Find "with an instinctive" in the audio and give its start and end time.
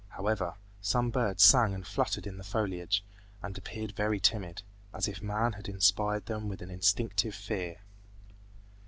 6.49-7.35